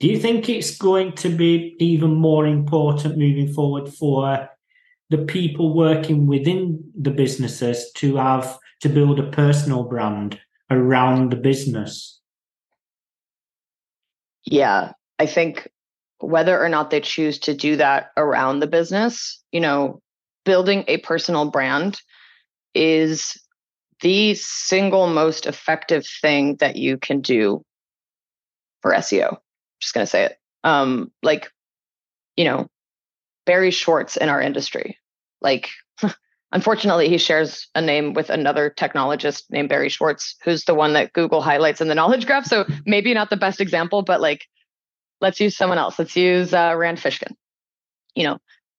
[0.00, 4.48] Do you think it's going to be even more important moving forward for
[5.10, 10.40] the people working within the businesses to have to build a personal brand
[10.70, 12.18] around the business?
[14.44, 15.68] Yeah, I think
[16.20, 20.00] whether or not they choose to do that around the business, you know,
[20.46, 22.00] building a personal brand
[22.74, 23.38] is
[24.00, 27.62] the single most effective thing that you can do
[28.80, 29.36] for SEO.
[29.80, 30.38] Just going to say it.
[30.64, 31.50] Um, like,
[32.36, 32.68] you know,
[33.46, 34.98] Barry Schwartz in our industry.
[35.40, 35.70] Like,
[36.52, 41.12] unfortunately, he shares a name with another technologist named Barry Schwartz, who's the one that
[41.12, 42.44] Google highlights in the knowledge graph.
[42.44, 44.46] So maybe not the best example, but like,
[45.20, 45.98] let's use someone else.
[45.98, 47.34] Let's use uh, Rand Fishkin.
[48.14, 48.38] You know,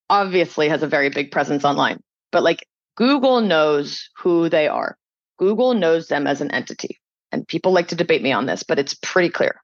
[0.10, 4.98] obviously has a very big presence online, but like Google knows who they are.
[5.38, 7.00] Google knows them as an entity.
[7.32, 9.62] And people like to debate me on this, but it's pretty clear.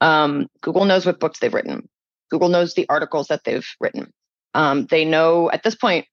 [0.00, 1.88] Um, Google knows what books they've written.
[2.30, 4.12] Google knows the articles that they've written.
[4.54, 6.06] Um, they know at this point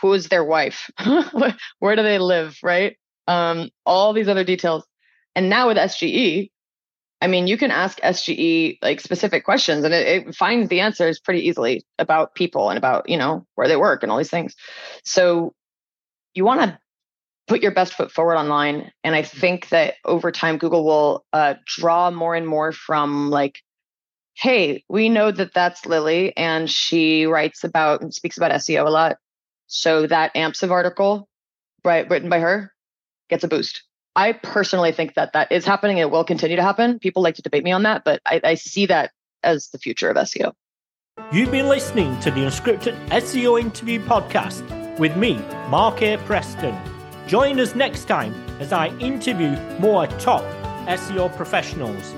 [0.00, 0.90] who is their wife,
[1.78, 2.96] where do they live, right?
[3.26, 4.86] Um, all these other details.
[5.34, 6.50] And now with SGE,
[7.22, 11.20] I mean, you can ask SGE like specific questions and it, it, finds the answers
[11.20, 14.54] pretty easily about people and about, you know, where they work and all these things.
[15.04, 15.52] So
[16.34, 16.78] you want to
[17.50, 18.92] put your best foot forward online.
[19.02, 23.60] And I think that over time, Google will uh, draw more and more from like,
[24.36, 28.90] hey, we know that that's Lily and she writes about and speaks about SEO a
[28.90, 29.16] lot.
[29.66, 31.28] So that AMPSIV article,
[31.84, 32.72] right, written by her,
[33.28, 33.82] gets a boost.
[34.14, 35.98] I personally think that that is happening.
[35.98, 37.00] It will continue to happen.
[37.00, 39.10] People like to debate me on that, but I, I see that
[39.42, 40.52] as the future of SEO.
[41.32, 44.62] You've been listening to the Unscripted SEO Interview Podcast
[45.00, 45.34] with me,
[45.68, 46.16] Mark A.
[46.18, 46.99] Preston.
[47.30, 50.42] Join us next time as I interview more top
[50.88, 52.12] SEO professionals